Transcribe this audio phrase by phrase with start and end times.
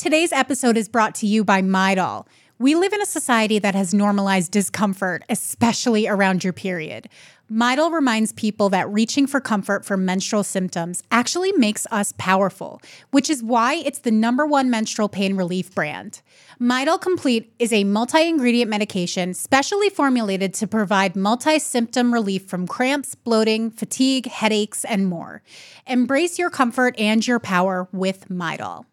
[0.00, 2.26] Today's episode is brought to you by Midol.
[2.58, 7.10] We live in a society that has normalized discomfort, especially around your period.
[7.52, 13.28] Midol reminds people that reaching for comfort for menstrual symptoms actually makes us powerful, which
[13.28, 16.22] is why it's the number one menstrual pain relief brand.
[16.58, 22.66] Midol Complete is a multi ingredient medication specially formulated to provide multi symptom relief from
[22.66, 25.42] cramps, bloating, fatigue, headaches, and more.
[25.86, 28.86] Embrace your comfort and your power with Midol.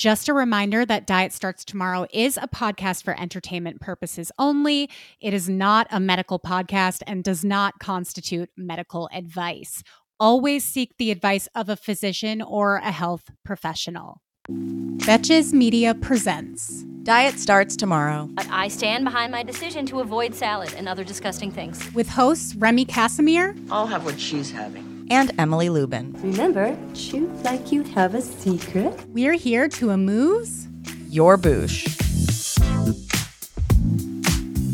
[0.00, 4.88] Just a reminder that Diet Starts Tomorrow is a podcast for entertainment purposes only.
[5.20, 9.82] It is not a medical podcast and does not constitute medical advice.
[10.18, 14.22] Always seek the advice of a physician or a health professional.
[14.48, 18.30] Betches Media presents Diet Starts Tomorrow.
[18.32, 21.92] But I stand behind my decision to avoid salad and other disgusting things.
[21.92, 24.89] with hosts Remy Casimir, I'll have what she's having.
[25.10, 26.12] And Emily Lubin.
[26.22, 28.94] Remember, chew like you have a secret.
[29.08, 30.68] we're here to amuse.
[31.08, 31.96] Your boosh.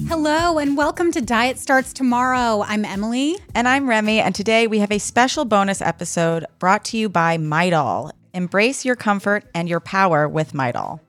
[0.08, 2.62] Hello and welcome to Diet Starts Tomorrow.
[2.66, 3.38] I'm Emily.
[3.54, 7.38] And I'm Remy, and today we have a special bonus episode brought to you by
[7.38, 8.12] Midol.
[8.34, 11.00] Embrace your comfort and your power with Midol.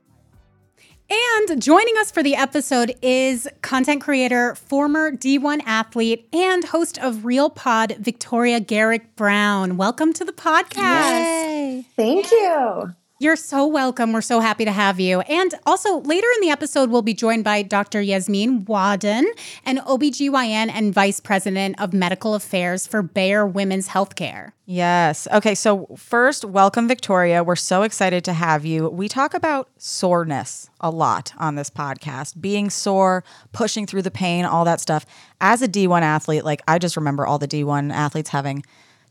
[1.10, 7.24] And joining us for the episode is content creator, former D1 athlete, and host of
[7.24, 9.78] Real Pod, Victoria Garrick Browne.
[9.78, 11.10] Welcome to the podcast.
[11.10, 11.86] Yay.
[11.96, 12.94] Thank you.
[13.20, 14.12] You're so welcome.
[14.12, 15.22] We're so happy to have you.
[15.22, 18.00] And also, later in the episode, we'll be joined by Dr.
[18.00, 19.24] Yesmean Wahdan,
[19.64, 24.52] an OBGYN and Vice President of Medical Affairs for Bayer Women's Healthcare.
[24.66, 25.26] Yes.
[25.32, 27.42] Okay, so first, welcome, Victoria.
[27.42, 28.88] We're so excited to have you.
[28.88, 34.44] We talk about soreness a lot on this podcast being sore, pushing through the pain,
[34.44, 35.04] all that stuff.
[35.40, 38.62] As a D1 athlete, like I just remember all the D1 athletes having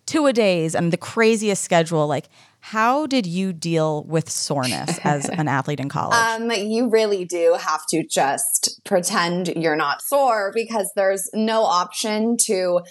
[0.06, 2.08] two a days and the craziest schedule.
[2.08, 6.18] Like, how did you deal with soreness as an athlete in college?
[6.18, 12.38] Um, you really do have to just pretend you're not sore because there's no option
[12.46, 12.82] to,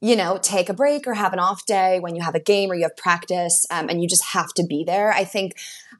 [0.00, 2.70] you know, take a break or have an off day when you have a game
[2.70, 5.12] or you have practice, um, and you just have to be there.
[5.12, 5.54] I think.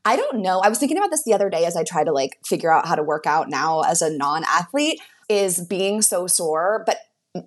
[0.06, 0.60] I don't know.
[0.60, 2.86] I was thinking about this the other day as I try to like figure out
[2.86, 5.00] how to work out now as a non-athlete
[5.30, 6.98] is being so sore, but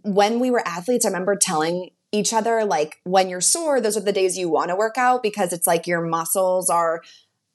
[0.03, 4.01] when we were athletes, I remember telling each other like when you're sore, those are
[4.01, 7.01] the days you want to work out because it's like your muscles are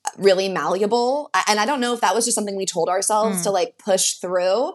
[0.05, 1.31] uh, really malleable.
[1.49, 3.43] And I don't know if that was just something we told ourselves hmm.
[3.43, 4.73] to like push through.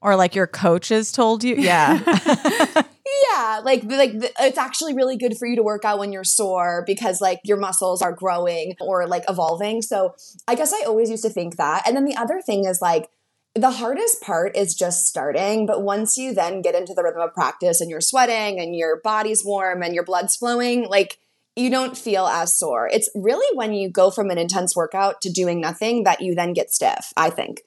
[0.00, 1.56] or like your coaches told you?
[1.56, 2.82] Yeah.
[3.32, 4.10] Yeah, like like
[4.40, 7.56] it's actually really good for you to work out when you're sore because like your
[7.56, 9.82] muscles are growing or like evolving.
[9.82, 10.14] So
[10.48, 11.86] I guess I always used to think that.
[11.86, 13.08] And then the other thing is like
[13.56, 17.32] the hardest part is just starting, but once you then get into the rhythm of
[17.32, 21.18] practice and you're sweating and your body's warm and your blood's flowing, like
[21.56, 22.88] you don't feel as sore.
[22.92, 26.52] It's really when you go from an intense workout to doing nothing that you then
[26.52, 27.62] get stiff, I think.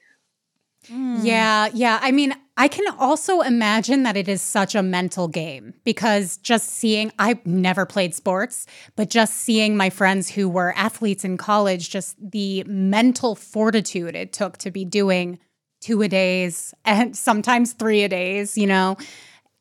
[0.87, 1.17] Hmm.
[1.23, 1.99] Yeah, yeah.
[2.01, 6.69] I mean, I can also imagine that it is such a mental game because just
[6.69, 11.89] seeing, I've never played sports, but just seeing my friends who were athletes in college,
[11.89, 15.39] just the mental fortitude it took to be doing
[15.79, 18.97] two a days and sometimes three a days, you know,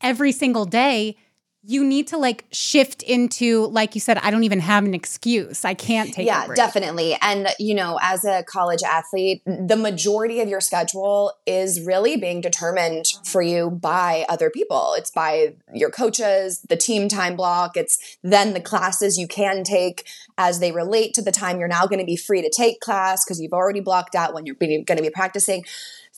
[0.00, 1.16] every single day.
[1.64, 5.66] You need to like shift into, like you said, I don't even have an excuse.
[5.66, 10.40] I can't take a yeah definitely and you know as a college athlete the majority
[10.40, 15.90] of your schedule is really being determined for you by other people it's by your
[15.90, 20.06] coaches the team time block it's then the classes you can take
[20.38, 23.24] as they relate to the time you're now going to be free to take class
[23.24, 25.64] because you've already blocked out when you're going to be practicing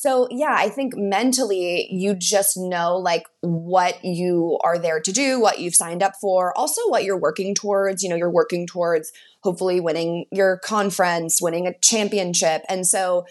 [0.00, 5.38] so yeah, I think mentally you just know like what you are there to do,
[5.38, 8.02] what you've signed up for, also what you're working towards.
[8.02, 9.12] You know, you're working towards
[9.42, 12.62] hopefully winning your conference, winning a championship.
[12.66, 13.26] And so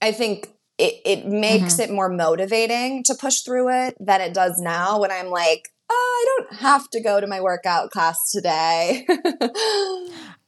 [0.00, 1.90] I think it, it makes mm-hmm.
[1.90, 6.38] it more motivating to push through it than it does now when I'm like, oh,
[6.38, 9.06] I don't have to go to my workout class today.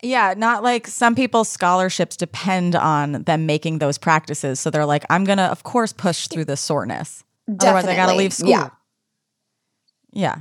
[0.04, 4.60] Yeah, not like some people's scholarships depend on them making those practices.
[4.60, 7.24] So they're like, I'm going to, of course, push through the soreness.
[7.48, 8.50] Otherwise, I got to leave school.
[8.50, 8.70] Yeah.
[10.12, 10.36] Yeah.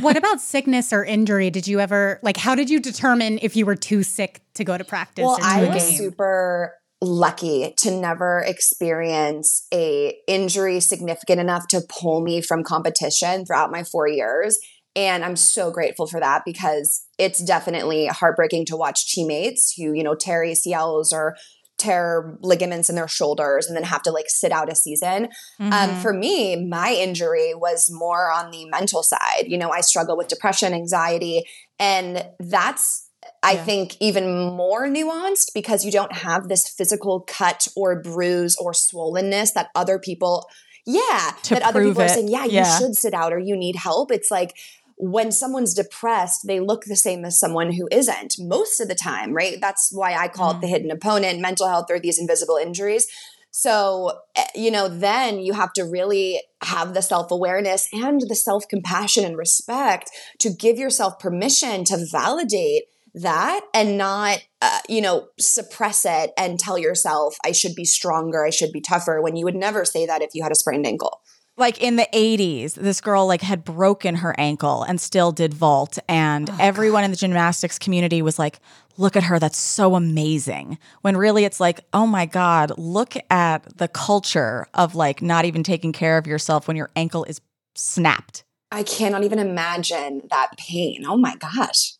[0.00, 1.50] What about sickness or injury?
[1.50, 2.36] Did you ever like?
[2.38, 5.24] How did you determine if you were too sick to go to practice?
[5.24, 5.98] Well, or to I a was game?
[5.98, 6.72] super
[7.02, 13.82] lucky to never experience a injury significant enough to pull me from competition throughout my
[13.82, 14.58] 4 years
[14.96, 20.02] and I'm so grateful for that because it's definitely heartbreaking to watch teammates who, you
[20.02, 21.36] know, tear ACLs or
[21.78, 25.28] tear ligaments in their shoulders and then have to like sit out a season.
[25.72, 29.44] Um, for me, my injury was more on the mental side.
[29.46, 31.44] You know, I struggle with depression, anxiety,
[31.78, 33.09] and that's
[33.42, 38.72] I think even more nuanced because you don't have this physical cut or bruise or
[38.72, 40.48] swollenness that other people,
[40.86, 42.64] yeah, To that other people are saying, yeah, Yeah.
[42.72, 44.10] you should sit out or you need help.
[44.10, 44.56] It's like
[44.96, 49.32] when someone's depressed, they look the same as someone who isn't most of the time,
[49.32, 49.58] right?
[49.60, 50.56] That's why I call Mm.
[50.56, 51.40] it the hidden opponent.
[51.40, 53.06] Mental health are these invisible injuries.
[53.50, 58.36] So, eh, you know, then you have to really have the self awareness and the
[58.36, 62.84] self compassion and respect to give yourself permission to validate
[63.14, 68.44] that and not, uh, you know, suppress it and tell yourself, I should be stronger,
[68.44, 70.86] I should be tougher, when you would never say that if you had a sprained
[70.86, 71.20] ankle.
[71.56, 75.98] like in the 80s this girl like had broken her ankle and still did vault
[76.08, 78.60] and everyone in the gymnastics community was like
[78.96, 83.76] look at her that's so amazing when really it's like oh my god look at
[83.76, 87.40] the culture of like not even taking care of yourself when your ankle is
[87.74, 91.04] snapped I cannot even imagine that pain.
[91.04, 91.94] Oh my gosh.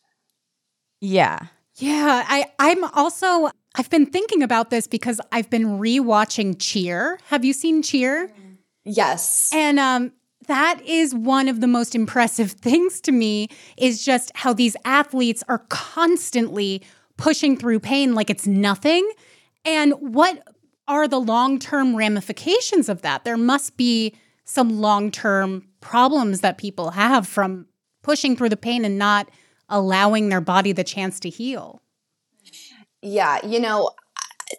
[1.01, 7.19] Yeah Yeah, I I'm also I've been thinking about this because I've been rewatching Cheer.
[7.27, 8.31] Have you seen Cheer?
[8.85, 9.49] Yes.
[9.53, 10.11] And um
[10.47, 15.43] that is one of the most impressive things to me is just how these athletes
[15.47, 16.81] are constantly
[17.17, 19.09] pushing through pain like it's nothing.
[19.65, 20.43] And what
[20.87, 23.23] are the long-term ramifications of that?
[23.23, 27.67] There must be some long-term problems that people have from
[28.01, 29.29] pushing through the pain and not
[29.71, 31.81] allowing their body the chance to heal.
[33.01, 33.91] Yeah, you know,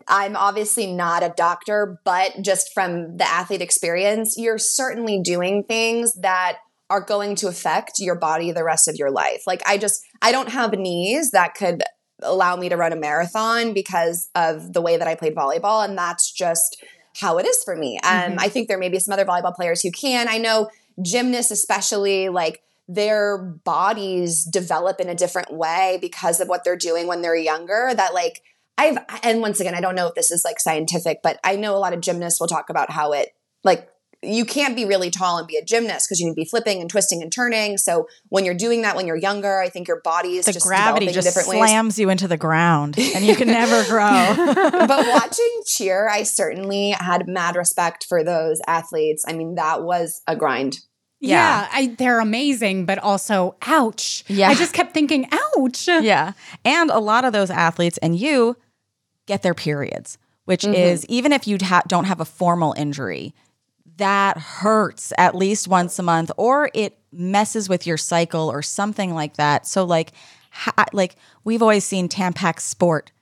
[0.08, 6.14] I'm obviously not a doctor, but just from the athlete experience, you're certainly doing things
[6.14, 6.58] that
[6.90, 9.44] are going to affect your body the rest of your life.
[9.46, 11.82] Like I just I don't have knees that could
[12.22, 15.96] allow me to run a marathon because of the way that I played volleyball and
[15.96, 16.82] that's just
[17.16, 17.98] how it is for me.
[18.04, 20.28] Um I think there may be some other volleyball players who can.
[20.28, 20.68] I know
[21.00, 27.06] gymnasts especially like their bodies develop in a different way because of what they're doing
[27.06, 28.42] when they're younger that like
[28.76, 31.76] I've and once again I don't know if this is like scientific but I know
[31.76, 33.30] a lot of gymnasts will talk about how it
[33.62, 33.88] like
[34.24, 36.80] you can't be really tall and be a gymnast because you need to be flipping
[36.80, 37.76] and twisting and turning.
[37.76, 40.66] So when you're doing that when you're younger I think your body is the just
[40.66, 41.58] gravity just different ways.
[41.58, 44.34] slams you into the ground and you can never grow.
[44.82, 49.24] But watching cheer I certainly had mad respect for those athletes.
[49.26, 50.78] I mean that was a grind
[51.22, 51.68] Yeah, Yeah.
[51.72, 54.24] I, they're amazing, but also, ouch.
[54.28, 54.48] Yeah.
[54.50, 55.26] I just kept thinking,
[55.56, 55.88] ouch.
[55.88, 56.32] Yeah.
[56.64, 58.56] And a lot of those athletes and you
[59.26, 60.74] get their periods, which Mm-hmm.
[60.74, 63.34] is even if you ha- don't have a formal injury,
[63.96, 69.14] that hurts at least once a month or it messes with your cycle or something
[69.14, 69.66] like that.
[69.66, 70.12] So like
[70.50, 71.14] ha- like
[71.44, 73.12] we've always seen Tampax Sport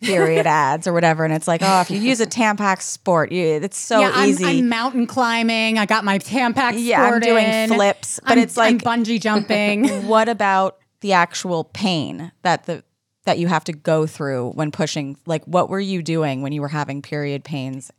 [0.00, 3.44] period ads or whatever and it's like, "Oh, if you use a Tampax Sport, you,
[3.44, 5.78] it's so yeah, I'm, easy." I'm mountain climbing.
[5.78, 7.70] I got my Tampax Yeah, I'm doing in.
[7.70, 9.88] flips, but I'm- it's like- I'm bungee jumping.
[10.06, 12.82] what about the actual pain that the
[13.26, 16.60] that you have to go through when pushing like what were you doing when you
[16.60, 17.90] were having period pains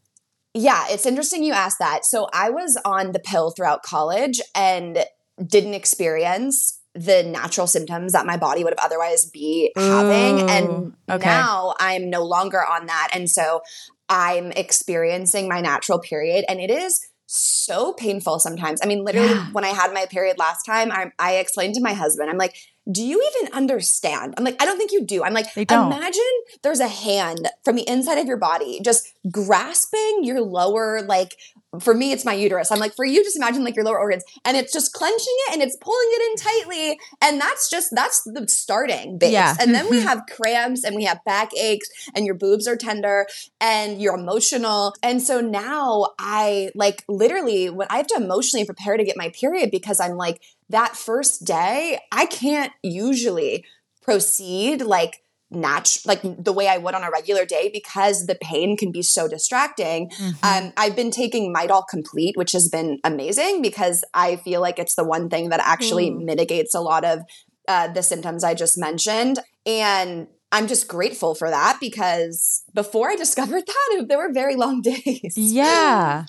[0.54, 2.06] Yeah, it's interesting you asked that.
[2.06, 5.06] So I was on the pill throughout college and
[5.46, 10.46] didn't experience the natural symptoms that my body would have otherwise be having.
[10.46, 11.26] Mm, and okay.
[11.26, 13.10] now I'm no longer on that.
[13.14, 13.62] And so
[14.10, 17.00] I'm experiencing my natural period and it is
[17.34, 18.82] so painful sometimes.
[18.84, 19.46] I mean, literally, Yeah.
[19.54, 22.58] when I had my period last time, I, I explained to my husband, I'm like,
[22.92, 24.34] do you even understand?
[24.38, 25.24] I'm like, I don't think you do.
[25.24, 26.22] I'm like, imagine
[26.62, 31.38] there's a hand from the inside of your body just grasping your lower, like,
[31.80, 32.72] for me, it's my uterus.
[32.72, 35.54] I'm like, for you, just imagine like your lower organs, and it's just clenching it
[35.54, 37.00] and it's pulling it in tightly.
[37.22, 39.32] And that's just, that's the starting base.
[39.32, 39.56] Yeah.
[39.60, 40.08] And then we mm-hmm.
[40.08, 43.26] have cramps and we have back aches and your boobs are tender
[43.60, 44.94] and you're emotional.
[45.02, 49.30] And so now I like literally when I have to emotionally prepare to get my
[49.30, 53.66] period because I'm like, that first day, I can't usually
[54.02, 55.22] proceed like
[55.52, 59.02] nat like the way I would on a regular day because the pain can be
[59.02, 60.10] so distracting.
[60.44, 64.96] Um, I've been taking Midol Complete, which has been amazing because I feel like it's
[64.96, 67.22] the one thing that actually mitigates a lot of
[67.68, 69.40] uh, the symptoms I just mentioned.
[69.66, 74.82] And I'm just grateful for that because before I discovered that, there were very long
[74.94, 75.34] days.
[75.36, 76.26] yeah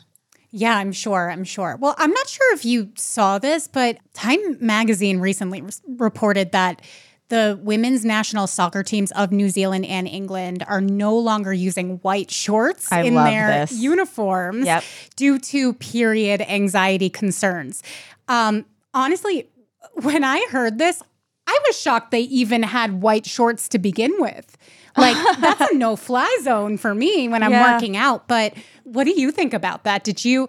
[0.51, 1.31] Yeah, I'm sure.
[1.31, 1.79] I'm sure.
[1.81, 6.83] Well, I'm not sure if you saw this, but Time magazine recently res- reported that
[7.33, 12.31] the women's national soccer teams of New Zealand and England are no longer using white
[12.31, 13.73] shorts I in their this.
[13.73, 14.85] uniforms Yep.
[15.17, 17.83] due to period anxiety concerns.
[18.29, 19.49] Um, honestly,
[20.03, 21.03] when I heard this,
[21.47, 24.59] I was shocked they even had white shorts to begin with.
[24.99, 27.73] Like, that's a no fly zone for me when I'm Yeah.
[27.73, 28.29] working out.
[28.29, 28.53] But
[28.85, 30.05] what do you think about that?
[30.05, 30.49] Did you?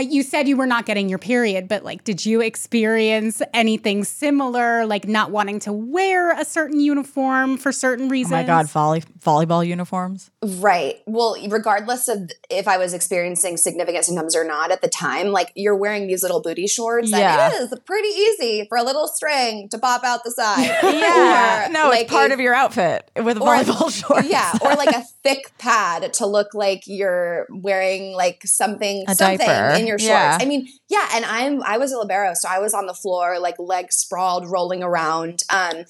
[0.00, 4.84] You said you were not getting your period, but like, did you experience anything similar,
[4.86, 8.32] like not wanting to wear a certain uniform for certain reasons?
[8.32, 10.30] Oh my god, volley volleyball uniforms.
[10.42, 10.96] Right.
[11.06, 15.50] Well, regardless of if I was experiencing significant symptoms or not at the time, like
[15.54, 17.46] you're wearing these little booty shorts, Yeah.
[17.46, 20.70] and it is pretty easy for a little string to pop out the side.
[20.96, 24.28] Yeah, Or, no, like, it's part a- of your outfit with or- volleyball shorts.
[24.28, 29.38] Yeah, or like a thick pad to look like you're wearing like something A something
[29.46, 29.76] diaper.
[29.86, 30.10] In your shorts.
[30.10, 30.38] Yeah.
[30.40, 33.38] I mean, yeah, and I'm I was a libero, so I was on the floor
[33.38, 35.42] like legs sprawled, rolling around.
[35.50, 35.84] Um,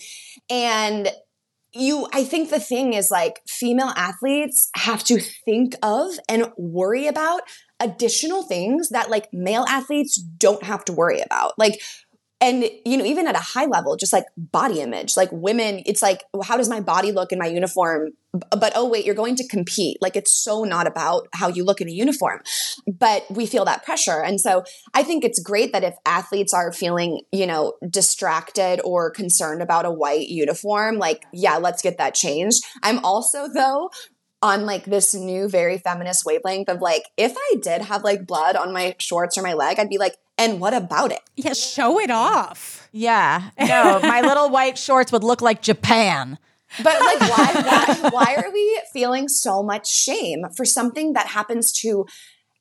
[0.51, 1.09] and
[1.73, 7.07] you I think the thing is like female athletes have to think of and worry
[7.07, 7.43] about
[7.81, 11.53] additional things that like male athletes don't have to worry about.
[11.59, 11.81] Like
[12.41, 16.03] and you know even at a high level just like body image like women it's
[16.03, 18.11] like how does my body look in my uniform?
[18.33, 19.99] But oh wait you're going to compete.
[20.01, 22.41] Like it's so not about how you look in a uniform.
[22.87, 24.23] But we feel that pressure.
[24.23, 24.65] And so
[24.95, 29.87] i think it's great that if athletes are feeling you know distracted or concerned about
[29.87, 32.63] a white uniform like yeah let's get that changed.
[32.83, 33.91] I'm also though
[34.43, 38.55] on like this new very feminist wavelength of like if i did have like blood
[38.55, 42.01] on my shorts or my leg i'd be like and what about it Yeah, show
[42.01, 42.89] it off.
[42.93, 43.51] Yeah.
[43.61, 46.39] No, my little white shorts would look like Japan.
[46.83, 51.73] But like, why, why, why are we feeling so much shame for something that happens
[51.81, 52.07] to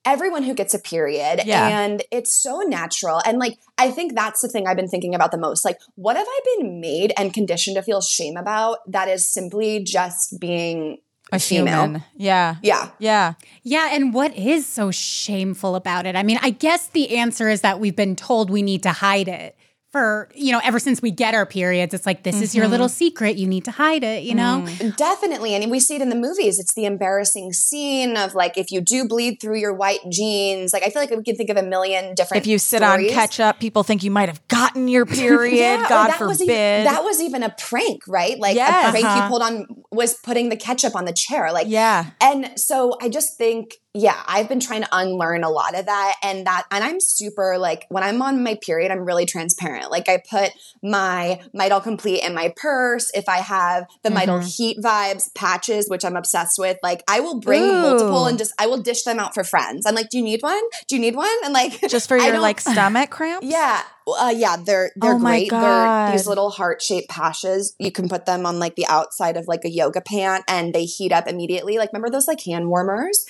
[0.05, 1.41] everyone who gets a period?
[1.45, 1.67] Yeah.
[1.67, 3.21] And it's so natural.
[3.25, 5.65] And like, I think that's the thing I've been thinking about the most.
[5.65, 9.83] Like, what have I been made and conditioned to feel shame about that is simply
[9.83, 10.97] just being
[11.31, 11.83] A female?
[11.83, 12.03] human.
[12.15, 12.55] Yeah.
[12.61, 12.89] Yeah.
[12.99, 13.33] Yeah.
[13.63, 16.15] Yeah, and what is so shameful about it?
[16.15, 19.27] I mean, I guess the answer is that we've been told we need to hide
[19.27, 19.55] it
[19.95, 21.93] for, you know, ever since we get our periods.
[21.93, 23.37] It's like, this is your little secret.
[23.37, 24.67] You need to hide it, you know?
[24.97, 25.55] Definitely.
[25.55, 26.59] I And we see it in the movies.
[26.59, 30.83] It's the embarrassing scene of like, if you do bleed through your white jeans, like,
[30.83, 33.09] I feel like we can think of a million different If you sit stories.
[33.09, 35.57] on ketchup, people think you might have gotten your period.
[35.57, 36.51] Yeah, God that Was forbid.
[36.81, 38.37] even, that was even a prank, right?
[38.37, 38.89] Like Yes.
[38.89, 39.23] a prank Uh-huh.
[39.23, 41.53] you pulled on was putting the ketchup on the chair.
[41.53, 42.07] Like, yeah.
[42.19, 46.15] and so I just think, yeah, I've been trying to unlearn a lot of that.
[46.21, 49.89] And that, and I'm super like, when I'm on my period, I'm really transparent.
[49.89, 50.51] Like, I put
[50.83, 53.09] my Midol Complete in my purse.
[53.13, 54.29] If I have the Mm-hmm.
[54.29, 57.81] Midol Heat Vibes patches, which I'm obsessed with, like, I will bring Ooh.
[57.81, 59.85] multiple and just, I will dish them out for friends.
[59.85, 60.61] I'm like, do you need one?
[60.89, 61.29] Do you need one?
[61.45, 63.47] And like, Just for your like stomach cramps?
[63.47, 65.49] yeah, uh, yeah, they're they're Oh great.
[65.49, 67.75] They're these little heart shaped patches.
[67.79, 70.85] You can put them on like the outside of like a yoga pant, and they
[70.85, 71.77] heat up immediately.
[71.79, 73.25] Like remember those like hand warmers?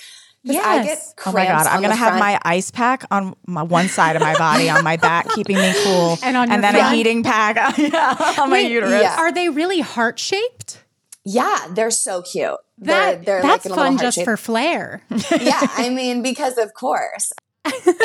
[0.46, 1.14] 'Cause I get Yes.
[1.26, 2.20] Oh my god, I'm gonna have front.
[2.20, 5.72] my ice pack on my one side of my body, on my back, keeping me
[5.84, 9.02] cool, And on your then a heating pack yeah, on my Wait, uterus.
[9.02, 9.16] yeah.
[9.18, 10.82] Are they really heart shaped?
[11.24, 12.54] yeah, they're so cute.
[12.78, 14.24] That, they're, they're that's like in a little fun just shape.
[14.26, 15.02] for flair.
[15.40, 17.32] yeah, I mean because of course.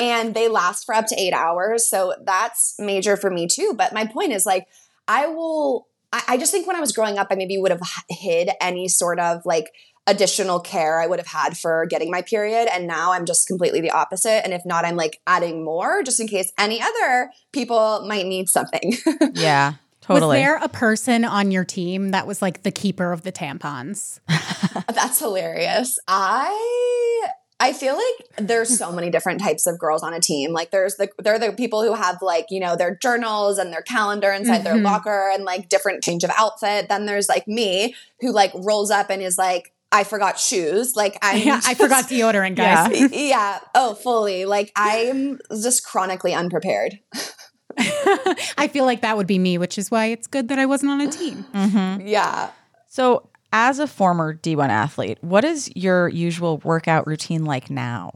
[0.02, 3.76] and they last for up to eight hours, so that's major for me too.
[3.78, 4.68] But my point is like
[5.08, 5.88] I will.
[6.14, 8.88] I, I just think when I was growing up, I maybe would have hid any
[8.88, 9.68] sort of like
[10.12, 12.68] additional care I would have had for getting my period.
[12.74, 14.44] And now I'm just completely the opposite.
[14.44, 18.50] And if not, I'm like adding more just in case any other people might need
[18.50, 18.94] something.
[19.34, 20.38] Yeah, totally.
[20.40, 24.20] Was there a person on your team that was like the keeper of the tampons?
[24.94, 25.98] That's hilarious.
[26.08, 27.28] I
[27.60, 30.52] I feel like there's so many different types of girls on a team.
[30.52, 33.72] Like there's the there are the people who have like, you know, their journals and
[33.72, 34.84] their calendar inside their Mhm.
[34.84, 36.90] locker and like different change of outfit.
[36.90, 40.96] Then there's like me who like rolls up and is like, I forgot shoes.
[40.96, 43.12] Like I'm Yeah, I just- forgot deodorant, guys.
[43.14, 43.60] yeah.
[43.76, 44.46] Oh, fully.
[44.46, 47.00] Like I'm just chronically unprepared.
[47.78, 50.92] I feel like that would be me, which is why it's good that I wasn't
[50.92, 51.46] on a team.
[51.54, 52.08] Mm-hmm.
[52.08, 52.52] Yeah.
[52.88, 58.12] so, as a former D1 athlete, what is your usual workout routine like now?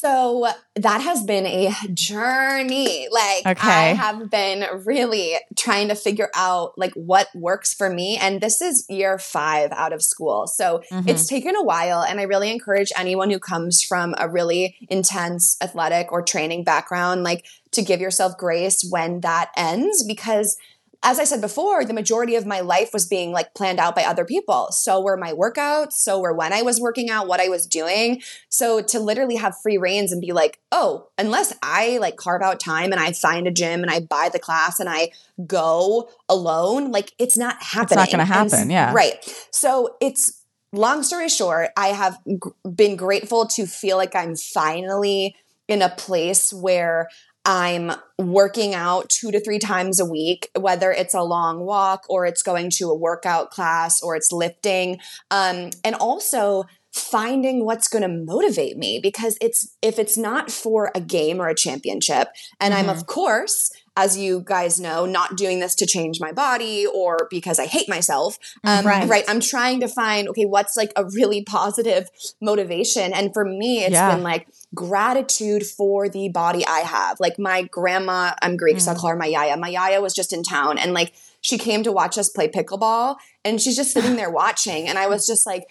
[0.00, 3.08] So that has been a journey.
[3.10, 3.68] Like Okay.
[3.68, 8.60] I have been really trying to figure out like what works for me and this
[8.60, 10.46] is year 5 out of school.
[10.46, 11.34] So it's mm-hmm.
[11.34, 16.12] taken a while and I really encourage anyone who comes from a really intense athletic
[16.12, 20.56] or training background like to give yourself grace when that ends because
[21.02, 24.02] as I said before, the majority of my life was being like planned out by
[24.02, 24.68] other people.
[24.72, 28.20] So were my workouts, so were when I was working out, what I was doing.
[28.48, 32.58] So to literally have free reins and be like, oh, unless I like carve out
[32.58, 35.12] time and I find a gym and I buy the class and I
[35.46, 37.84] go alone, like it's not happening.
[37.84, 38.92] It's not gonna happen, s- yeah.
[38.92, 39.46] Right.
[39.52, 42.38] So it's long story short, I have g-
[42.74, 45.36] been grateful to feel like I'm finally
[45.68, 47.08] in a place where
[47.48, 52.26] I'm working out two to three times a week, whether it's a long walk or
[52.26, 54.98] it's going to a workout class or it's lifting.
[55.30, 60.90] Um, and also finding what's going to motivate me because it's if it's not for
[60.94, 62.28] a game or a championship
[62.60, 62.88] and mm-hmm.
[62.88, 67.26] I'm of course as you guys know, not doing this to change my body or
[67.30, 68.38] because I hate myself.
[68.62, 69.08] Um, right.
[69.08, 69.24] right.
[69.26, 72.08] I'm trying to find, okay, what's like a really positive
[72.40, 73.12] motivation.
[73.12, 74.14] And for me, it's yeah.
[74.14, 77.18] been like gratitude for the body I have.
[77.18, 78.82] Like my grandma, I'm Greek, mm.
[78.82, 79.56] so I call her my yaya.
[79.56, 83.16] My yaya was just in town and like she came to watch us play pickleball
[83.44, 84.86] and she's just sitting there watching.
[84.86, 85.64] And I was just like,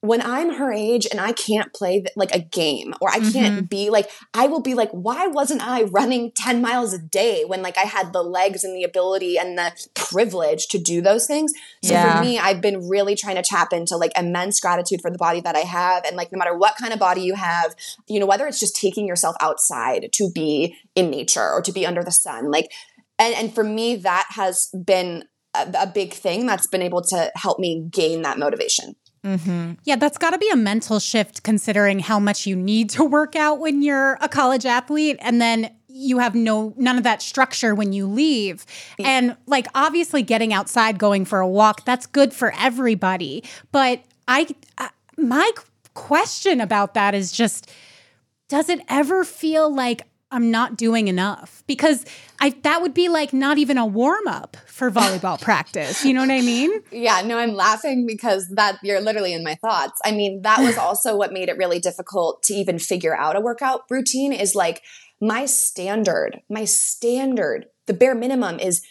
[0.00, 3.64] when I'm her age and I can't play like a game or I can't mm-hmm.
[3.64, 7.62] be like, I will be like, why wasn't I running 10 miles a day when
[7.62, 11.52] like I had the legs and the ability and the privilege to do those things?
[11.82, 12.16] So yeah.
[12.16, 15.40] for me, I've been really trying to tap into like immense gratitude for the body
[15.40, 16.04] that I have.
[16.04, 17.74] And like, no matter what kind of body you have,
[18.06, 21.84] you know, whether it's just taking yourself outside to be in nature or to be
[21.84, 22.70] under the sun, like,
[23.18, 25.24] and, and for me, that has been
[25.54, 28.94] a, a big thing that's been able to help me gain that motivation.
[29.24, 29.72] Mm-hmm.
[29.84, 33.36] Yeah, that's got to be a mental shift considering how much you need to work
[33.36, 35.16] out when you're a college athlete.
[35.20, 38.64] And then you have no none of that structure when you leave
[39.00, 44.46] and like obviously getting outside going for a walk that's good for everybody but i,
[44.76, 45.50] I my
[45.94, 47.70] question about that is just
[48.48, 52.04] does it ever feel like I'm not doing enough because
[52.40, 56.04] I that would be like not even a warm up for volleyball practice.
[56.04, 56.70] You know what I mean?
[56.90, 60.00] Yeah, no, I'm laughing because that you're literally in my thoughts.
[60.04, 63.40] I mean, that was also what made it really difficult to even figure out a
[63.40, 64.82] workout routine is like
[65.20, 68.82] my standard, my standard, the bare minimum is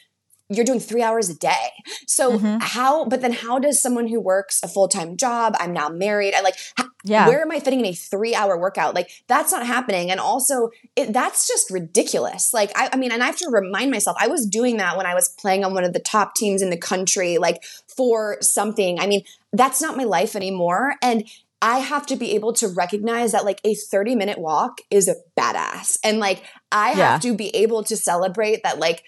[0.50, 1.72] you're doing three hours a day.
[2.06, 2.58] So mm-hmm.
[2.62, 6.34] how, but then how does someone who works a full time job, I'm now married,
[6.34, 7.28] I like, how, yeah.
[7.28, 8.96] where am I fitting in a three hour workout?
[8.96, 10.10] Like that's not happening.
[10.10, 12.54] And also it, that's just ridiculous.
[12.54, 15.06] Like, I, I mean, and I have to remind myself, I was doing that when
[15.06, 17.64] I was playing on one of the top teams in the country, like
[17.96, 19.00] for something.
[19.00, 20.96] I mean, that's not my life anymore.
[21.02, 21.28] And
[21.62, 25.16] I have to be able to recognize that like a 30 minute walk is a
[25.38, 25.98] badass.
[26.04, 27.12] And like I yeah.
[27.14, 29.04] have to be able to celebrate that like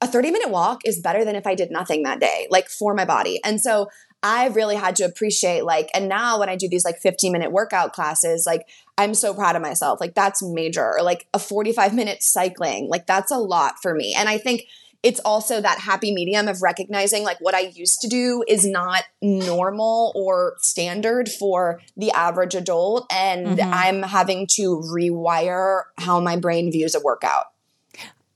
[0.00, 2.94] a 30 minute walk is better than if I did nothing that day, like for
[2.94, 3.40] my body.
[3.44, 3.88] And so
[4.22, 7.52] I've really had to appreciate like, and now when I do these like 15 minute
[7.52, 8.62] workout classes, like
[8.96, 10.00] I'm so proud of myself.
[10.00, 10.94] Like that's major.
[10.98, 14.14] Or like a 45 minute cycling, like that's a lot for me.
[14.16, 14.64] And I think
[15.04, 19.04] it's also that happy medium of recognizing like what I used to do is not
[19.22, 23.06] normal or standard for the average adult.
[23.12, 23.72] And mm-hmm.
[23.72, 27.46] I'm having to rewire how my brain views a workout.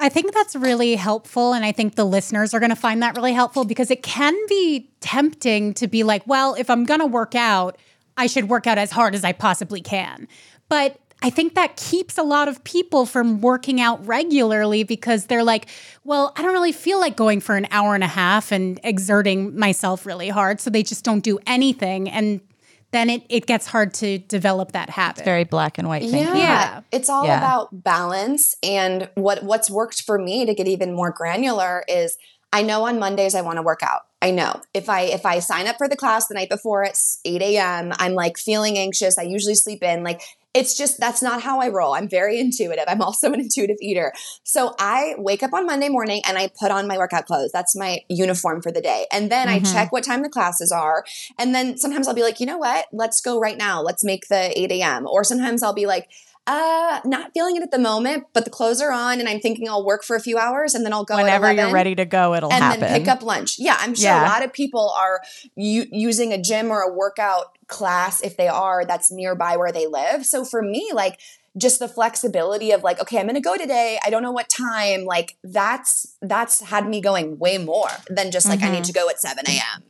[0.03, 1.53] I think that's really helpful.
[1.53, 4.35] And I think the listeners are going to find that really helpful because it can
[4.49, 7.79] be tempting to be like, well, if I'm going to work out,
[8.17, 10.27] I should work out as hard as I possibly can.
[10.69, 15.45] But I think that keeps a lot of people from working out regularly because they're
[15.45, 15.69] like,
[16.03, 19.57] well, I don't really feel like going for an hour and a half and exerting
[19.57, 20.61] myself really hard.
[20.61, 22.11] So they just don't do anything.
[22.11, 22.41] And
[22.93, 25.19] then it, it gets hard to develop that habit.
[25.19, 26.21] It's very black and white thinking.
[26.21, 26.37] Yeah.
[26.37, 26.81] yeah.
[26.93, 27.39] It's all yeah.
[27.39, 28.55] about balance.
[28.63, 32.17] And what what's worked for me to get even more granular is
[32.53, 34.03] I know on Mondays I want to work out.
[34.21, 36.97] I know if I if I sign up for the class the night before at
[37.25, 39.19] 8 a.m., I'm like feeling anxious.
[39.19, 40.05] I usually sleep in.
[40.05, 40.21] Like
[40.55, 41.95] it's just that's not how I roll.
[41.95, 42.85] I'm very intuitive.
[42.87, 44.13] I'm also an intuitive eater.
[44.45, 47.51] So I wake up on Monday morning and I put on my workout clothes.
[47.53, 49.07] That's my uniform for the day.
[49.11, 49.67] And then mm-hmm.
[49.67, 51.05] I check what time the classes are.
[51.39, 52.87] And then sometimes I'll be like, you know what?
[52.93, 53.83] Let's go right now.
[53.83, 55.07] Let's make the 8 a.m.
[55.07, 56.09] Or sometimes I'll be like,
[56.47, 59.69] uh, not feeling it at the moment, but the clothes are on, and I'm thinking
[59.69, 61.17] I'll work for a few hours, and then I'll go.
[61.17, 62.81] Whenever you're ready to go, it'll and happen.
[62.81, 63.57] then pick up lunch.
[63.59, 64.27] Yeah, I'm sure yeah.
[64.27, 65.21] a lot of people are
[65.55, 69.87] u- using a gym or a workout class if they are that's nearby where they
[69.87, 70.27] live.
[70.27, 71.21] So for me, like
[71.57, 73.99] just the flexibility of like, okay, I'm going to go today.
[74.05, 75.05] I don't know what time.
[75.05, 78.69] Like that's that's had me going way more than just like mm-hmm.
[78.69, 78.87] I need mm-hmm.
[78.87, 79.83] to go at 7 a.m.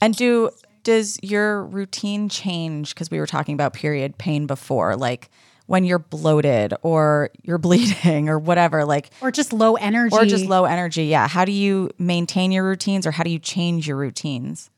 [0.00, 0.50] And do
[0.84, 2.94] does your routine change?
[2.94, 5.30] Because we were talking about period pain before, like
[5.66, 10.46] when you're bloated or you're bleeding or whatever like or just low energy or just
[10.46, 13.96] low energy yeah how do you maintain your routines or how do you change your
[13.96, 14.70] routines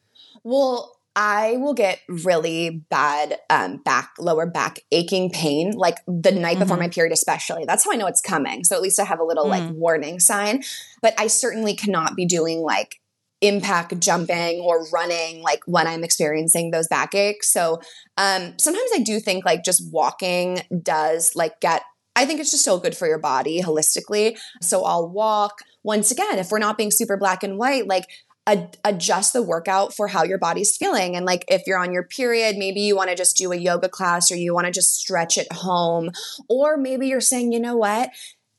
[0.42, 6.52] well I will get really bad um, back, lower back aching pain, like the night
[6.52, 6.60] mm-hmm.
[6.60, 7.64] before my period, especially.
[7.64, 8.62] That's how I know it's coming.
[8.62, 9.48] So at least I have a little mm.
[9.48, 10.62] like warning sign.
[11.02, 13.00] But I certainly cannot be doing like
[13.40, 17.48] impact jumping or running like when I'm experiencing those backaches.
[17.50, 17.80] So
[18.16, 21.82] um, sometimes I do think like just walking does like get
[22.16, 24.36] I think it's just so good for your body holistically.
[24.60, 25.60] So I'll walk.
[25.84, 28.06] Once again, if we're not being super black and white, like
[28.48, 31.14] ad- adjust the workout for how your body's feeling.
[31.14, 33.88] And like if you're on your period, maybe you want to just do a yoga
[33.88, 36.10] class or you want to just stretch at home.
[36.48, 38.10] Or maybe you're saying, you know what?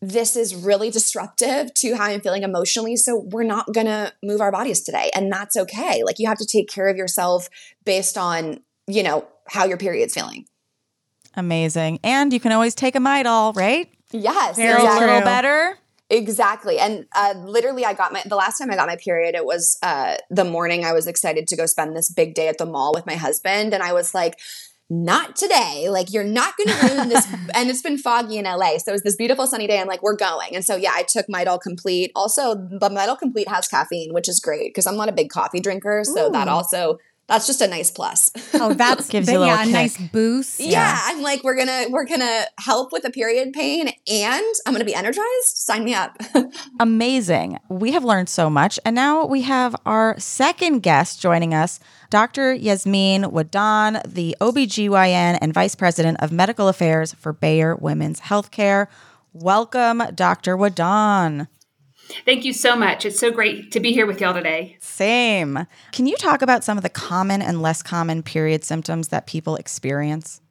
[0.01, 2.95] This is really disruptive to how I'm feeling emotionally.
[2.95, 5.11] So we're not going to move our bodies today.
[5.13, 6.03] And that's okay.
[6.05, 7.49] Like you have to take care of yourself
[7.83, 10.45] based on, you know, how your period's feeling.
[11.35, 11.99] Amazing.
[12.03, 13.89] And you can always take a Midol, right?
[14.11, 15.25] Yes, Feel a little exactly.
[15.25, 15.77] better.
[16.09, 16.79] Exactly.
[16.79, 19.77] And uh, literally, I got my, the last time I got my period, it was
[19.83, 22.93] uh, the morning I was excited to go spend this big day at the mall
[22.95, 23.75] with my husband.
[23.75, 24.39] And I was like,
[24.89, 25.87] not today.
[25.89, 27.27] Like, you're not going to ruin this.
[27.53, 28.77] and it's been foggy in LA.
[28.77, 29.79] So it was this beautiful sunny day.
[29.79, 30.55] I'm like, we're going.
[30.55, 32.11] And so, yeah, I took Midol Complete.
[32.15, 35.59] Also, the Midol Complete has caffeine, which is great because I'm not a big coffee
[35.59, 36.03] drinker.
[36.03, 36.97] So that also,
[37.29, 38.29] that's just a nice plus.
[38.55, 40.11] Oh, that's Gives the- you a yeah, a nice kick.
[40.11, 40.59] boost.
[40.59, 44.83] yeah, I'm like, we're gonna we're gonna help with the period pain, and I'm gonna
[44.83, 45.23] be energized.
[45.45, 46.17] Sign me up.
[46.79, 47.59] Amazing.
[47.69, 48.79] We have learned so much.
[48.85, 52.55] And now we have our second guest joining us, Dr.
[52.55, 58.87] Yesmean Wahdan, the OBGYN and Vice President of Medical Affairs for Bayer Women's Healthcare.
[59.33, 60.57] Welcome, Dr.
[60.57, 61.47] Wahdan.
[62.25, 63.05] Thank you so much.
[63.05, 64.77] It's so great to be here with y'all today.
[64.79, 65.65] Same.
[65.91, 69.55] Can you talk about some of the common and less common period symptoms that people
[69.55, 70.41] experience?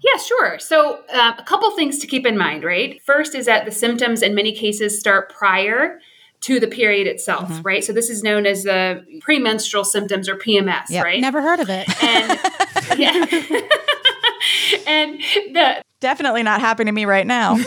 [0.00, 0.58] Yeah, sure.
[0.60, 3.02] So, uh, a couple things to keep in mind, right?
[3.04, 5.98] First is that the symptoms in many cases start prior
[6.42, 7.62] to the period itself, Mm-hmm.
[7.62, 7.82] right?
[7.84, 11.04] So, this is known as the premenstrual symptoms or PMS, Yep.
[11.04, 11.20] right?
[11.20, 11.88] Never heard of it.
[12.02, 12.38] And
[12.98, 13.12] yeah.
[14.86, 15.20] and
[15.54, 17.58] the Definitely not happening to me right now.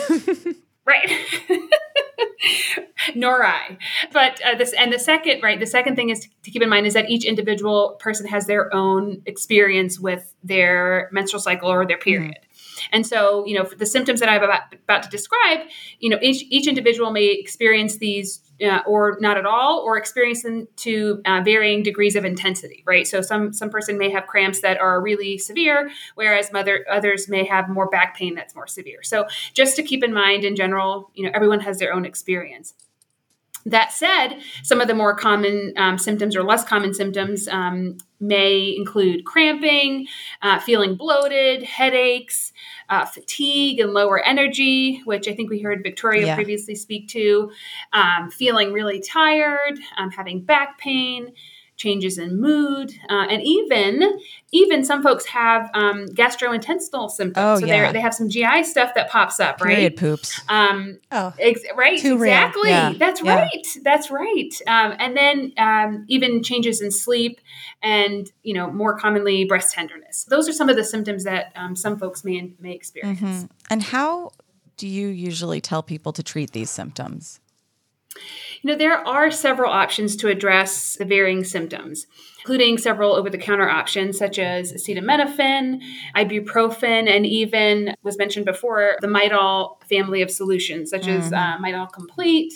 [0.85, 1.11] right.
[3.15, 3.77] Nor i.
[4.11, 6.85] But uh, this and the second right the second thing is to keep in mind
[6.87, 11.97] is that each individual person has their own experience with their menstrual cycle or their
[11.97, 12.37] period.
[12.91, 15.59] And so you know for the symptoms that i'm about, about to describe
[15.99, 20.43] you know each each individual may experience these uh, or not at all or experience
[20.43, 23.07] them to uh, varying degrees of intensity right?
[23.07, 27.45] So some some person may have cramps that are really severe whereas mother others may
[27.45, 29.03] have more back pain that's more severe.
[29.03, 32.73] So just to keep in mind in general you know everyone has their own experience
[33.65, 38.75] that said, some of the more common um, symptoms or less common symptoms um, may
[38.75, 40.07] include cramping,
[40.41, 42.53] uh, feeling bloated, headaches,
[42.89, 46.35] uh, fatigue, and lower energy, which I think we heard Victoria Yeah.
[46.35, 47.51] previously speak to,
[47.93, 51.33] um, feeling really tired, um, having back pain.
[51.81, 54.19] Changes in mood, uh, and even
[54.51, 57.43] even some folks have um, gastrointestinal symptoms.
[57.43, 57.87] Oh, so yeah.
[57.87, 59.97] they they have some GI stuff that pops up, Period right?
[59.97, 60.39] poops.
[60.47, 62.69] Um, Oh, Ex- right, Too exactly.
[62.69, 62.93] Yeah.
[62.99, 63.35] That's Yeah.
[63.35, 63.67] right.
[63.83, 64.51] That's right.
[64.67, 67.41] Um, and then um, even changes in sleep,
[67.81, 70.25] and you know, more commonly breast tenderness.
[70.25, 73.19] Those are some of the symptoms that um, some folks may may experience.
[73.21, 73.49] Mhm.
[73.71, 74.31] And how
[74.77, 77.39] do you usually tell people to treat these symptoms?
[78.61, 82.05] You know, there are several options to address the varying symptoms,
[82.39, 85.81] including several over the counter options such as acetaminophen,
[86.15, 91.91] ibuprofen, and even was mentioned before the Midol family of solutions, such as uh, Midol
[91.91, 92.53] Complete.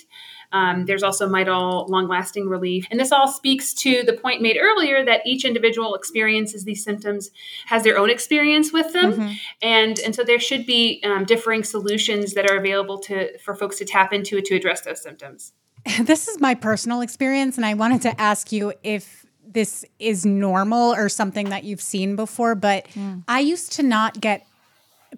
[0.56, 2.88] Um, there's also Midol long lasting relief.
[2.90, 7.30] And this all speaks to the point made earlier that each individual experiences these symptoms,
[7.66, 9.36] has their own experience with them.
[9.62, 13.78] And, and so there should be um, differing solutions that are available to, for folks
[13.80, 15.52] to tap into to address those symptoms.
[16.02, 20.94] this is my personal experience, and I wanted to ask you if this is normal
[20.94, 22.56] or something that you've seen before.
[22.56, 22.88] But
[23.28, 24.48] I used to not get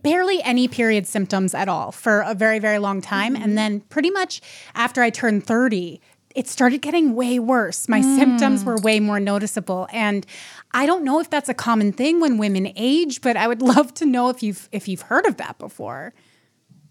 [0.04, 3.36] barely any period symptoms at all for a very, very long time.
[3.36, 3.56] And mm-hmm.
[3.56, 4.42] then, pretty much
[4.76, 6.02] after I turned 30,
[6.38, 7.90] it started getting way worse.
[7.90, 8.16] My mm.
[8.16, 9.88] symptoms were way more noticeable.
[9.92, 10.24] And
[10.72, 13.94] I don't know if that's a common thing when women age, but I would love
[13.96, 16.14] to know if you've if you've heard of that before.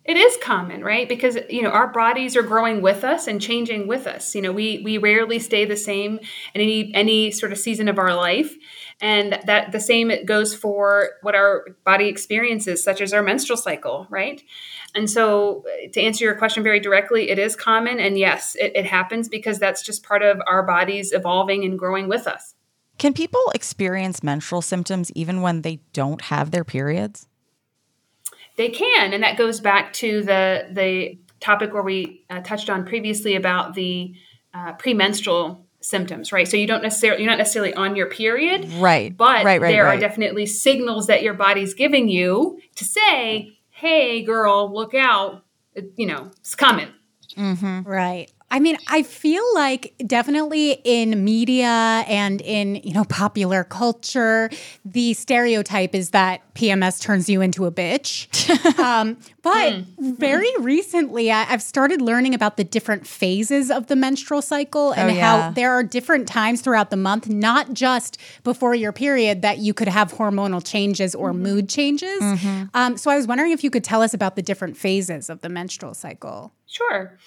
[0.05, 1.09] It is common, right?
[1.09, 4.35] Because you know our bodies are growing with us and changing with us.
[4.35, 6.19] You know, we we rarely stay the same
[6.55, 8.55] in any any sort of season of our life,
[9.01, 13.57] and that the same it goes for what our body experiences, such as our menstrual
[13.57, 14.43] cycle, right?
[14.95, 18.73] And so, uh, to answer your question very directly, it is common, and yes, it,
[18.75, 22.55] it happens because that's just part of our bodies evolving and growing with us.
[22.99, 27.29] Can people experience menstrual symptoms even when they don't have their periods?
[28.57, 32.87] They can, and that goes back to the the topic where we uh, touched on
[32.87, 34.15] previously about the
[34.55, 36.47] uh, premenstrual symptoms, right?
[36.49, 39.17] So you don't necessarily you're not necessarily on your period, Right.
[39.17, 39.99] but right, right, there right.
[39.99, 45.45] are definitely signals that your body's giving you to say, "Hey, girl, look out!
[45.75, 46.89] It- you know, it's coming."
[47.37, 47.83] Mm-hmm.
[47.83, 48.31] Right.
[48.49, 54.49] I mean, I feel like definitely in media and in, you know, popular culture,
[54.85, 58.29] the stereotype is that PMS turns you into a bitch.
[58.79, 64.41] um, but very recently, I, I've started learning about the different phases of the menstrual
[64.43, 65.43] cycle and Oh, yeah.
[65.43, 69.75] how there are different times throughout the month, not just before your period, that you
[69.75, 72.23] could have hormonal changes or mood changes.
[72.75, 75.41] Um, so I was wondering if you could tell us about the different phases of
[75.43, 76.53] the menstrual cycle.
[76.67, 77.19] Sure.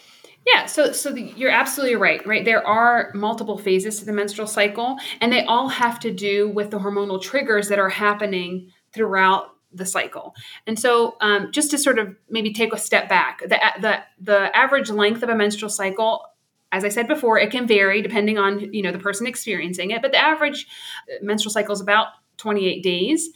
[0.53, 2.25] Yeah, so so the, you're absolutely right.
[2.25, 6.49] Right, there are multiple phases to the menstrual cycle, and they all have to do
[6.49, 10.33] with the hormonal triggers that are happening throughout the cycle.
[10.65, 14.57] And so, um, just to sort of maybe take a step back, the, the the
[14.57, 16.25] average length of a menstrual cycle,
[16.71, 20.01] as I said before, it can vary depending on you know the person experiencing it.
[20.01, 20.67] But the average
[21.11, 22.07] uh, menstrual cycle is about
[22.37, 23.29] 28 days,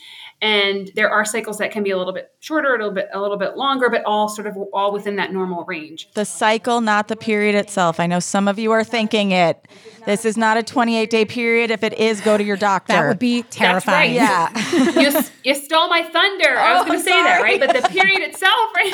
[0.44, 3.22] and there are cycles that can be a little bit shorter, a little bit a
[3.22, 6.10] little bit longer, but all sort of all within that normal range.
[6.16, 7.98] The cycle, not the period itself.
[7.98, 9.66] I know some of you are thinking it.
[10.06, 11.72] This is not a 28 day period.
[11.72, 12.92] If it is, go to your doctor.
[12.92, 14.16] That would be terrifying.
[14.16, 14.50] Yeah.
[15.00, 16.58] you, you stole my thunder.
[16.58, 17.58] I was Oh, going to say that, right?
[17.62, 18.94] But the period itself, right?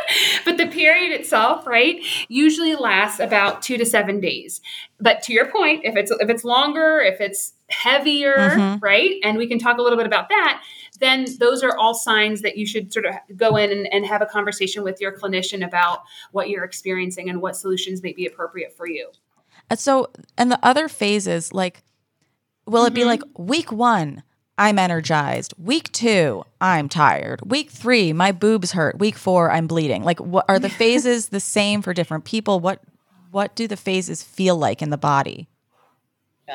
[0.44, 4.60] but the period itself, right, usually lasts about two to seven days.
[4.98, 8.78] But to your point, if it's if it's longer, if it's heavier, Mm-hmm.
[8.84, 10.62] right, and we can talk a little bit about that,
[11.00, 14.22] then those are all signs that you should sort of go in and, and have
[14.22, 16.00] a conversation with your clinician about
[16.32, 19.10] what you're experiencing and what solutions may be appropriate for you.
[19.70, 21.82] And so, and the other phases, like,
[22.66, 23.08] will it be Mm-hmm.
[23.08, 24.22] like week one,
[24.56, 25.54] I'm energized.
[25.56, 27.40] Week two, I'm tired.
[27.48, 28.98] Week three, my boobs hurt.
[28.98, 30.02] Week four, I'm bleeding.
[30.02, 32.58] Like, what are the phases the same for different people?
[32.60, 32.80] What
[33.30, 35.48] what do the phases feel like in the body?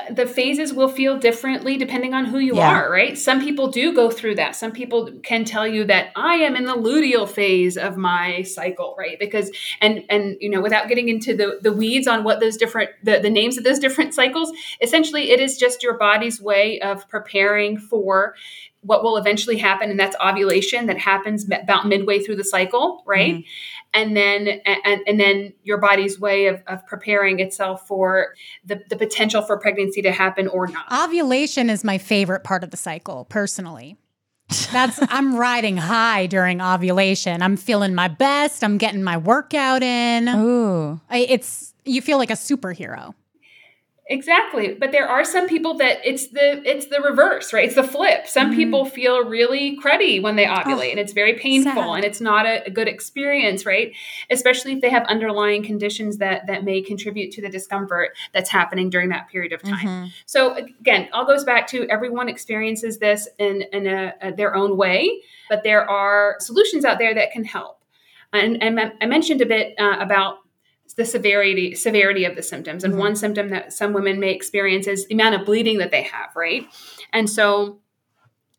[0.09, 2.81] The phases will feel differently depending on who you Yeah.
[2.81, 3.17] are, right?
[3.17, 4.55] Some people do go through that.
[4.55, 8.95] Some people can tell you that I am in the luteal phase of my cycle,
[8.97, 9.19] right?
[9.19, 9.51] Because
[9.81, 13.19] and and you know, without getting into the the weeds on what those different the,
[13.19, 14.51] the names of those different cycles,
[14.81, 18.33] essentially it is just your body's way of preparing for
[18.83, 23.35] what will eventually happen and that's ovulation that happens about midway through the cycle right
[23.35, 23.47] mm-hmm.
[23.93, 28.33] And then and, and then your body's way of, of preparing itself for
[28.65, 32.71] the, the potential for pregnancy to happen or not Ovulation is my favorite part of
[32.71, 33.97] the cycle, personally.
[34.71, 37.41] That's I'm riding high during ovulation.
[37.41, 38.63] I'm feeling my best.
[38.63, 40.27] I'm getting my workout in.
[40.29, 40.99] Ooh.
[41.09, 43.13] I- It's you feel like a superhero.
[44.07, 47.65] Exactly but there are some people that it's the it's the reverse right?
[47.65, 48.27] It's the flip.
[48.27, 51.95] Some people feel really cruddy when they ovulate and it's very painful sad.
[51.95, 53.93] and it's not a, a good experience right?
[54.29, 58.89] Especially if they have underlying conditions that that may contribute to the discomfort that's happening
[58.89, 60.11] during that period of time.
[60.25, 64.75] So again, all goes back to everyone experiences this in in a, a- their own
[64.75, 67.79] way, but there are solutions out there that can help.
[68.33, 70.39] And, and I mentioned a bit uh, about
[70.93, 75.07] the severity severity of the symptoms, and one symptom that some women may experience is
[75.07, 76.67] the amount of bleeding that they have, right?
[77.11, 77.79] And so.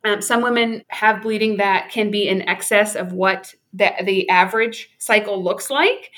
[0.07, 4.91] Um, some women have bleeding that can be in excess of what the, the average
[4.99, 6.11] cycle looks like.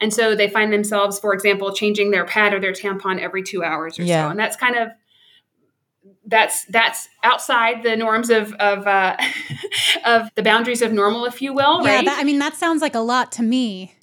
[0.00, 3.62] And so they find themselves, for example, changing their pad or their tampon every two
[3.62, 4.24] hours or Yeah.
[4.24, 4.30] so.
[4.30, 4.88] And that's kind of
[6.26, 9.16] that's that's outside the norms of of uh,
[10.06, 12.04] of the boundaries of normal, if you will, Yeah, right?
[12.06, 13.94] that, I mean that sounds like a lot to me.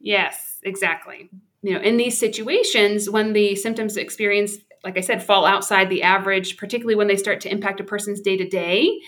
[0.00, 1.30] Yes, exactly.
[1.62, 6.02] You know, in these situations, when the symptoms experienced, like I said, fall outside the
[6.02, 9.00] average, particularly when they start to impact a person's day to day,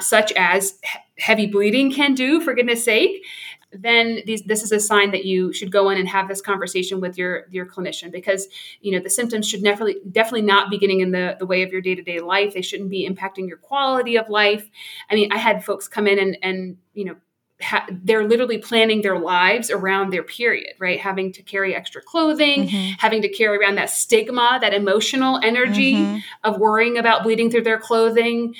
[0.00, 3.24] such as he- heavy bleeding can do, for goodness sake,
[3.72, 7.00] then these, this is a sign that you should go in and have this conversation
[7.00, 8.46] with your your clinician because
[8.80, 11.72] you know the symptoms should definitely definitely not be getting in the, the way of
[11.72, 12.54] your day to day life.
[12.54, 14.68] They shouldn't be impacting your quality of life.
[15.10, 17.16] I mean, I had folks come in and and you know
[17.60, 21.00] ha- they're literally planning their lives around their period, right?
[21.00, 22.92] Having to carry extra clothing, mm-hmm.
[22.98, 26.18] having to carry around that stigma, that emotional energy mm-hmm.
[26.44, 28.54] of worrying about bleeding through their clothing.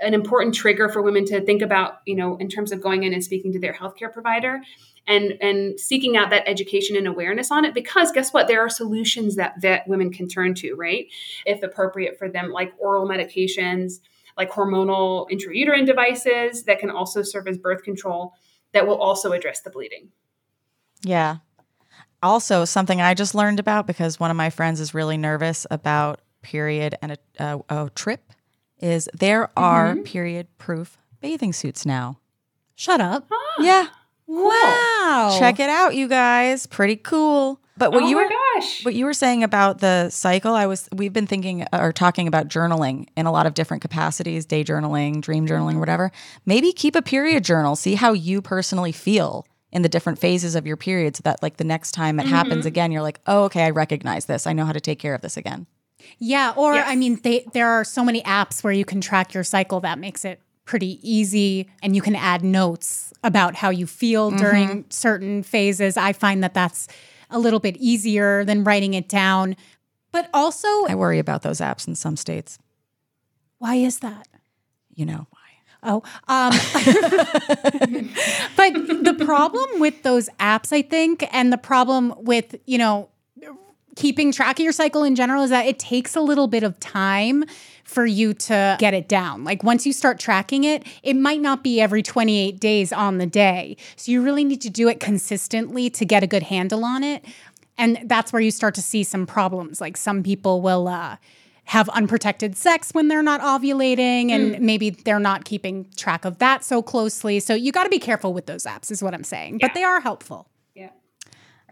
[0.00, 3.12] An important trigger for women to think about, you know, in terms of going in
[3.12, 4.60] and speaking to their healthcare provider
[5.06, 8.68] and and seeking out that education and awareness on it because guess what there are
[8.68, 11.06] solutions that that women can turn to right
[11.44, 13.98] if appropriate for them like oral medications
[14.36, 18.34] like hormonal intrauterine devices that can also serve as birth control
[18.72, 20.08] that will also address the bleeding.
[21.02, 21.38] Yeah.
[22.22, 26.20] Also, something I just learned about because one of my friends is really nervous about
[26.42, 28.32] period and a, a, a trip
[28.80, 30.02] is there are mm-hmm.
[30.02, 32.18] period proof bathing suits now.
[32.74, 33.26] Shut up.
[33.30, 33.86] Ah, yeah.
[34.26, 35.36] Wow.
[35.38, 36.66] Check it out, you guys.
[36.66, 37.60] Pretty cool.
[37.76, 38.28] But what oh you were
[38.62, 38.84] gosh.
[38.84, 42.48] what you were saying about the cycle, I was we've been thinking or talking about
[42.48, 45.80] journaling in a lot of different capacities, day journaling, dream journaling, mm-hmm.
[45.80, 46.12] whatever.
[46.46, 50.66] Maybe keep a period journal, see how you personally feel in the different phases of
[50.66, 52.34] your period so that like the next time it mm-hmm.
[52.34, 54.46] happens again, you're like, "Oh, okay, I recognize this.
[54.46, 55.66] I know how to take care of this again."
[56.18, 56.86] Yeah, or Yes.
[56.88, 59.98] I mean, they, there are so many apps where you can track your cycle that
[59.98, 64.90] makes it pretty easy, and you can add notes about how you feel during mm-hmm.
[64.90, 65.96] certain phases.
[65.96, 66.88] I find that that's
[67.32, 69.56] a little bit easier than writing it down.
[70.12, 72.58] But also, I worry about those apps in some states.
[73.58, 74.28] why is that?
[74.94, 75.38] You know why.
[75.84, 76.52] Oh, um,
[78.56, 78.72] but
[79.04, 83.08] the problem with those apps, I think, and the problem with, you know,
[83.96, 86.78] keeping track of your cycle in general is that it takes a little bit of
[86.80, 87.44] time
[87.84, 89.44] for you to get it down.
[89.44, 93.26] Like once you start tracking it, it might not be every 28 days on the
[93.26, 93.76] day.
[93.96, 97.24] So you really need to do it consistently to get a good handle on it.
[97.76, 99.80] And that's where you start to see some problems.
[99.80, 101.16] Like some people will uh,
[101.64, 106.64] have unprotected sex when they're not ovulating, and maybe they're not keeping track of that
[106.64, 107.40] so closely.
[107.40, 109.58] So you got to be careful with those apps, is what I'm saying.
[109.58, 110.48] But they are helpful.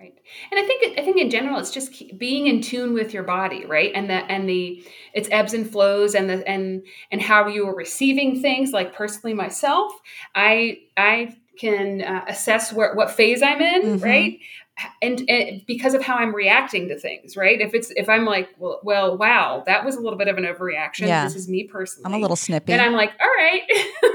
[0.01, 0.15] Right.
[0.51, 3.67] And I think I think in general it's just being in tune with your body,
[3.67, 3.93] right?
[3.95, 4.83] And the and the
[5.13, 8.73] its ebbs and flows and the and and how you are receiving things.
[8.73, 9.93] Like personally myself,
[10.35, 14.39] I I can uh, assess where what phase I'm in, right?
[15.03, 17.61] And, and because of how I'm reacting to things, right?
[17.61, 20.45] If it's if I'm like, well, well, wow, that was a little bit of an
[20.45, 21.09] overreaction.
[21.09, 21.25] Yeah.
[21.25, 22.07] This is me personally.
[22.07, 22.73] I'm a little snippy.
[22.73, 23.63] and I'm like, all right,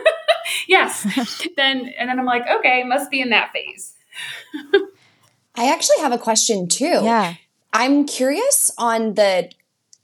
[0.67, 1.04] yes.
[1.58, 3.93] then and then I'm like, okay, must be in that phase.
[5.58, 7.02] I actually have a question too.
[7.04, 7.36] yeah.
[7.74, 9.52] I'm curious on the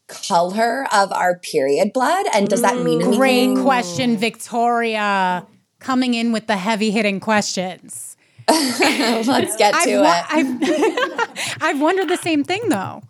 [0.07, 3.17] color of our period blood and does that mean anything?
[3.17, 5.47] Great question, Victoria.
[5.79, 8.17] Coming in with the heavy hitting questions.
[8.49, 10.25] Let's get I've, to it.
[10.29, 13.03] I've, I've wondered the same thing though.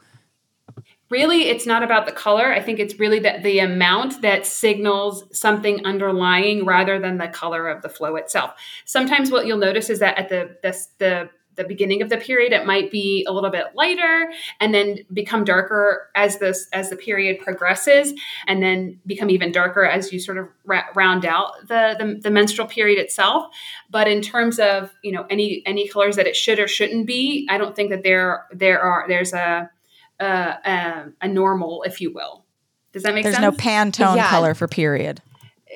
[1.09, 5.25] really it's not about the color i think it's really that the amount that signals
[5.37, 8.53] something underlying rather than the color of the flow itself
[8.85, 11.29] sometimes what you'll notice is that at the the, the
[11.61, 15.43] the beginning of the period it might be a little bit lighter and then become
[15.43, 18.13] darker as this as the period progresses
[18.47, 22.31] and then become even darker as you sort of ra- round out the, the the
[22.31, 23.45] menstrual period itself
[23.89, 27.47] but in terms of you know any any colors that it should or shouldn't be
[27.49, 29.69] i don't think that there there are there's a
[30.19, 32.45] uh, um, a normal, if you will.
[32.93, 33.57] Does that make There's sense?
[33.57, 33.71] There's no
[34.11, 34.29] Pantone Yeah.
[34.29, 35.21] color for period.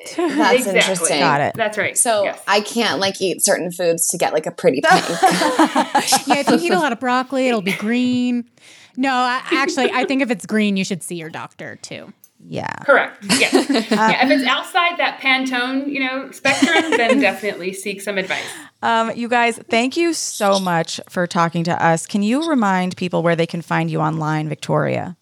[0.16, 0.78] That's Exactly.
[0.78, 1.18] interesting.
[1.20, 1.54] Got it.
[1.56, 1.96] That's right.
[1.96, 2.42] So Yes.
[2.46, 5.04] I can't like eat certain foods to get like a pretty pink.
[5.08, 8.48] Yeah, if you eat a lot of broccoli, it'll be green.
[8.96, 12.12] No, I, actually, I think if it's green, you should see your doctor too.
[12.48, 12.72] Yeah.
[12.84, 13.24] Correct.
[13.40, 13.48] Yeah.
[13.52, 14.24] yeah.
[14.24, 18.44] If it's outside that Pantone, you know, spectrum, then definitely seek some advice.
[18.82, 22.06] Um, you guys, thank you so much for talking to us.
[22.06, 25.16] Can you remind people where they can find you online, Victoria?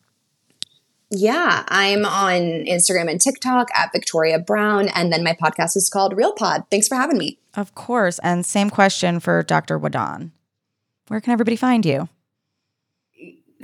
[1.10, 6.16] Yeah, I'm on Instagram and TikTok at Victoria Brown, and then my podcast is called
[6.16, 6.64] Real Pod.
[6.70, 7.38] Thanks for having me.
[7.54, 8.18] Of course.
[8.20, 9.78] And same question for Dr.
[9.78, 10.30] Wahdan.
[11.08, 12.08] Where can everybody find you?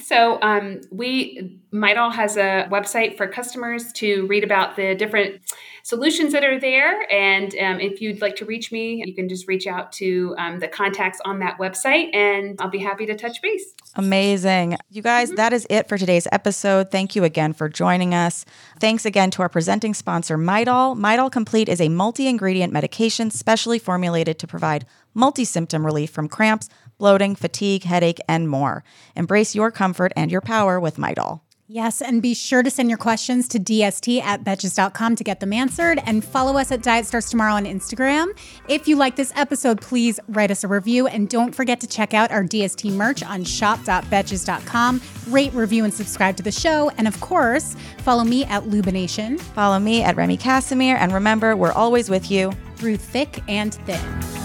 [0.01, 5.41] So um, we Midol has a website for customers to read about the different
[5.83, 7.11] solutions that are there.
[7.11, 10.59] And um, if you'd like to reach me, you can just reach out to um,
[10.59, 13.75] the contacts on that website, and I'll be happy to touch base.
[13.97, 14.77] Amazing.
[14.91, 16.91] You guys, that is it for today's episode.
[16.91, 18.45] Thank you again for joining us.
[18.79, 20.99] Thanks again to our presenting sponsor, Midol.
[20.99, 26.29] Midol Complete is a multi ingredient medication specially formulated to provide multi symptom relief from
[26.29, 26.69] cramps,
[27.01, 28.85] bloating, fatigue, headache, and more.
[29.17, 31.41] Embrace your comfort and your power with Midol.
[31.73, 35.53] Yes, and be sure to send your questions to dst at betches.com to get them
[35.53, 38.37] answered and follow us at Diet Starts Tomorrow on Instagram.
[38.67, 42.13] If you like this episode, please write us a review and don't forget to check
[42.13, 45.01] out our DST merch on shop.betches.com.
[45.29, 46.91] Rate, review, and subscribe to the show.
[46.99, 51.73] And of course, follow me at Lubination Follow me at Remy Casimir, and remember, we're
[51.73, 52.53] always with you.
[52.77, 54.39] through thick and thin.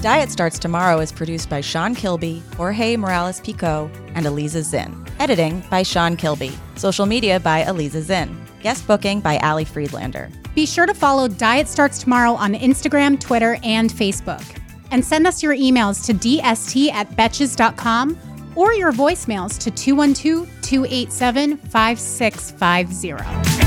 [0.00, 5.04] Diet Starts Tomorrow is produced by Sean Kilby, Jorge Morales Pico, and Eliza Zinn.
[5.18, 6.52] Editing by Sean Kilby.
[6.76, 8.34] Social media by Eliza Zinn.
[8.62, 10.30] Guest booking by Ali Friedlander.
[10.54, 14.42] Be sure to follow Diet Starts Tomorrow on Instagram, Twitter, and Facebook.
[14.90, 18.18] And send us your emails to dst at betches.com
[18.56, 23.59] or your voicemails to 212 287 5650.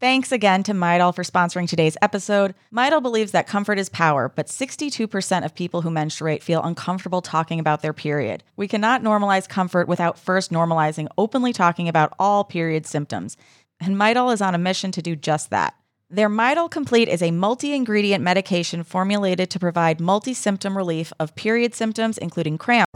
[0.00, 2.54] Thanks again to Midol for sponsoring today's episode.
[2.72, 7.58] Midol believes that comfort is power, but 62% of people who menstruate feel uncomfortable talking
[7.58, 8.44] about their period.
[8.56, 13.36] We cannot normalize comfort without first normalizing openly talking about all period symptoms.
[13.80, 15.74] And Midol is on a mission to do just that.
[16.08, 21.34] Their Midol Complete is a multi ingredient medication formulated to provide multi symptom relief of
[21.34, 22.88] period symptoms, including cramp.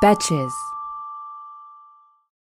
[0.00, 0.52] Betches.